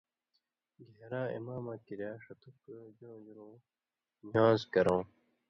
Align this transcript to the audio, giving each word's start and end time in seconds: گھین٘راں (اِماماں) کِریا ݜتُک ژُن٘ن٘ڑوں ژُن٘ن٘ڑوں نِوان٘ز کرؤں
گھین٘راں 0.95 1.27
(اِماماں) 1.33 1.77
کِریا 1.85 2.11
ݜتُک 2.23 2.55
ژُن٘ن٘ڑوں 2.65 3.19
ژُن٘ن٘ڑوں 3.23 3.53
نِوان٘ز 4.31 4.61
کرؤں 4.73 5.03